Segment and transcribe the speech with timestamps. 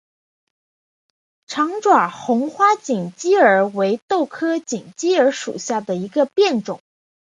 [1.45, 6.81] 长爪红花锦鸡儿为豆科锦鸡儿属下的一个变种。